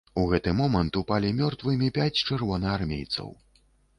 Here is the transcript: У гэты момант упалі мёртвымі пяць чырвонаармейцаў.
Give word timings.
У 0.19 0.21
гэты 0.29 0.53
момант 0.59 0.97
упалі 1.01 1.29
мёртвымі 1.41 1.91
пяць 1.99 2.21
чырвонаармейцаў. 2.23 3.29